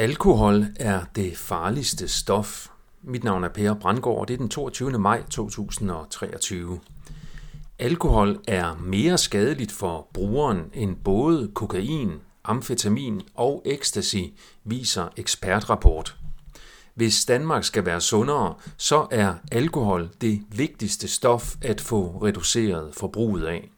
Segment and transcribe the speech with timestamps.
[0.00, 2.68] Alkohol er det farligste stof.
[3.02, 4.98] Mit navn er Per Brandgaard, og det er den 22.
[4.98, 6.80] maj 2023.
[7.78, 12.12] Alkohol er mere skadeligt for brugeren end både kokain,
[12.44, 14.16] amfetamin og ecstasy,
[14.64, 16.16] viser ekspertrapport.
[16.94, 23.46] Hvis Danmark skal være sundere, så er alkohol det vigtigste stof at få reduceret forbruget
[23.46, 23.70] af.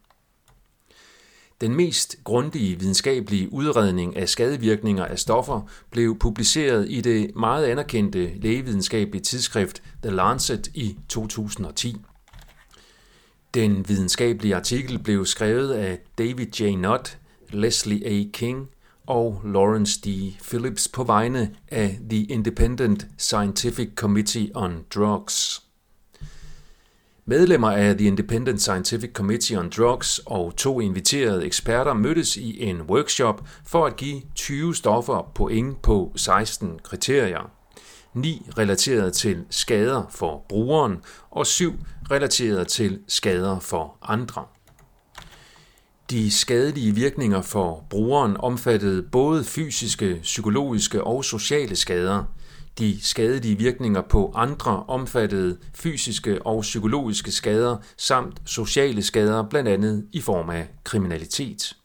[1.62, 5.60] Den mest grundige videnskabelige udredning af skadevirkninger af stoffer
[5.90, 11.96] blev publiceret i det meget anerkendte lægevidenskabelige tidsskrift The Lancet i 2010.
[13.54, 16.74] Den videnskabelige artikel blev skrevet af David J.
[16.74, 17.18] Nutt,
[17.50, 18.24] Leslie A.
[18.32, 18.68] King
[19.06, 20.06] og Lawrence D.
[20.42, 25.62] Phillips på vegne af The Independent Scientific Committee on Drugs.
[27.26, 32.82] Medlemmer af The Independent Scientific Committee on Drugs og to inviterede eksperter mødtes i en
[32.82, 37.50] workshop for at give 20 stoffer point på 16 kriterier.
[38.14, 40.96] 9 relateret til skader for brugeren
[41.30, 41.72] og 7
[42.10, 44.44] relateret til skader for andre.
[46.10, 52.24] De skadelige virkninger for brugeren omfattede både fysiske, psykologiske og sociale skader–
[52.78, 60.06] de skadelige virkninger på andre omfattede fysiske og psykologiske skader samt sociale skader, blandt andet
[60.12, 61.76] i form af kriminalitet.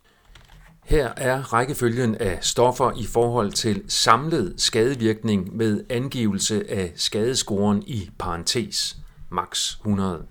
[0.84, 8.10] Her er rækkefølgen af stoffer i forhold til samlet skadevirkning med angivelse af skadescoren i
[8.20, 8.98] parentes,
[9.30, 10.26] max 100.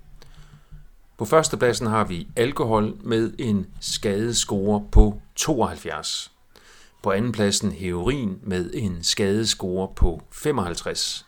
[1.17, 6.36] På førstepladsen har vi alkohol med en skadescore på 72.
[7.03, 11.25] På andenpladsen heroin med en skadescore på 55.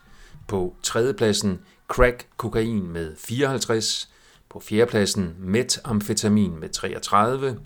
[0.48, 4.08] På tredjepladsen crack kokain med 54.
[4.48, 7.56] På fjerdepladsen metamfetamin med 33.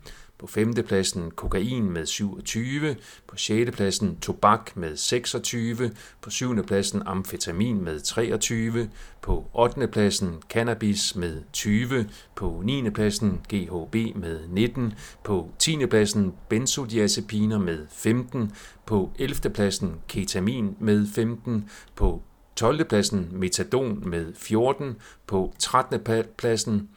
[0.44, 8.00] På femtepladsen kokain med 27, på sjettepladsen tobak med 26, på syvende pladsen amfetamin med
[8.00, 8.90] 23,
[9.22, 9.86] på 8.
[9.86, 12.90] pladsen cannabis med 20, på 9.
[12.90, 15.86] pladsen GHB med 19, på 10.
[15.86, 18.52] pladsen benzodiazepiner med 15,
[18.86, 19.50] på 11.
[19.50, 22.22] pladsen ketamin med 15, på
[22.56, 22.84] 12.
[22.84, 24.96] pladsen metadon med 14,
[25.26, 26.00] på 13.
[26.36, 26.88] pladsen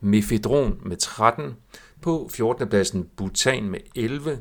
[0.00, 1.56] mefedron med 13,
[2.02, 2.68] på 14.
[2.68, 4.38] pladsen butan med 11,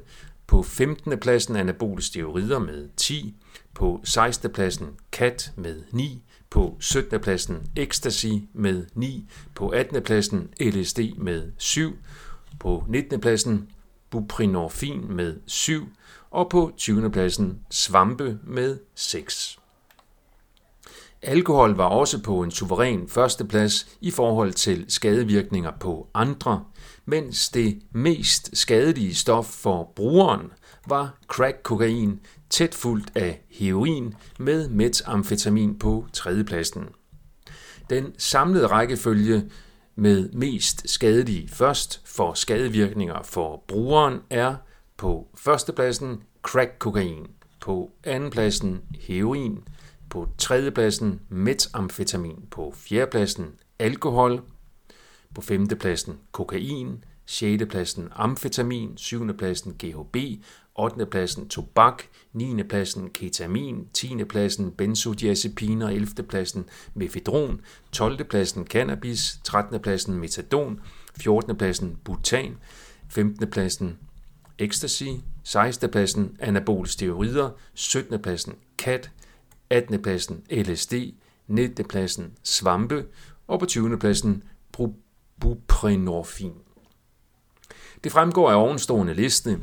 [0.48, 1.20] på 15.
[1.20, 3.36] pladsen anabole steroider med 10,
[3.74, 4.52] på 16.
[4.52, 7.20] pladsen kat med 9, på 17.
[7.20, 10.04] pladsen ecstasy med 9, på 18.
[10.04, 11.96] pladsen LSD med 7,
[12.60, 13.22] på 19.
[13.22, 13.70] pladsen
[14.10, 15.88] buprenorfin med 7,
[16.32, 17.12] og på 20.
[17.12, 19.60] pladsen svampe med 6.
[21.22, 26.64] Alkohol var også på en suveræn førsteplads i forhold til skadevirkninger på andre,
[27.06, 30.52] mens det mest skadelige stof for brugeren
[30.88, 36.86] var crack-kokain, tæt fuldt af heroin med metamfetamin på tredjepladsen.
[37.90, 39.52] Den samlede rækkefølge
[39.96, 44.56] med mest skadelige først for skadevirkninger for brugeren er
[44.98, 47.28] på førstepladsen crack-kokain,
[47.62, 49.64] på andenpladsen heroin,
[50.10, 53.46] på tredjepladsen metamfetamin, på fjerdepladsen
[53.80, 54.42] alkohol,
[55.36, 57.04] på femtepladsen kokain,
[57.70, 59.34] pladsen amfetamin, 7.
[59.34, 60.16] pladsen GHB,
[60.76, 61.06] 8.
[61.06, 62.04] pladsen tobak,
[62.34, 62.64] 9.
[62.64, 64.26] pladsen ketamin, 10.
[64.26, 66.24] pladsen benzodiazepiner, 11.
[66.24, 68.24] pladsen mefedron, 12.
[68.24, 69.80] pladsen cannabis, 13.
[69.82, 70.80] pladsen metadon,
[71.18, 71.58] 14.
[71.58, 72.58] pladsen butan,
[73.10, 73.50] 15.
[73.50, 73.98] pladsen
[74.58, 75.10] ecstasy,
[75.44, 75.92] 16.
[75.92, 78.22] pladsen anabole steroider, 17.
[78.22, 79.12] pladsen kat,
[79.70, 80.02] 18.
[80.02, 80.94] pladsen LSD,
[81.48, 81.86] 19.
[81.88, 83.06] pladsen svampe
[83.48, 83.98] og på 20.
[83.98, 84.44] pladsen
[85.42, 86.54] buprenorfin.
[88.04, 89.60] Det fremgår af ovenstående liste,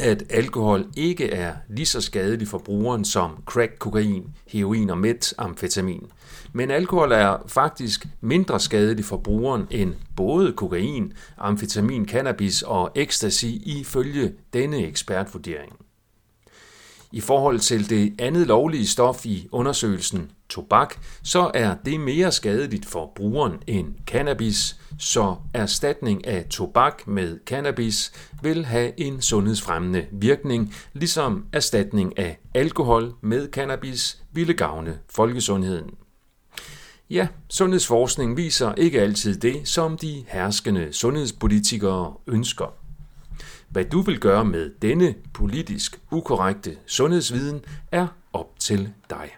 [0.00, 6.06] at alkohol ikke er lige så skadelig for brugeren som crack, kokain, heroin og metamfetamin.
[6.52, 13.46] Men alkohol er faktisk mindre skadelig for brugeren end både kokain, amfetamin, cannabis og ecstasy
[13.46, 15.72] ifølge denne ekspertvurdering.
[17.12, 22.86] I forhold til det andet lovlige stof i undersøgelsen, tobak, så er det mere skadeligt
[22.86, 28.12] for brugeren end cannabis, så erstatning af tobak med cannabis
[28.42, 35.90] vil have en sundhedsfremmende virkning, ligesom erstatning af alkohol med cannabis ville gavne folkesundheden.
[37.10, 42.74] Ja, sundhedsforskning viser ikke altid det, som de herskende sundhedspolitikere ønsker.
[43.68, 49.36] Hvad du vil gøre med denne politisk ukorrekte sundhedsviden er op til dig.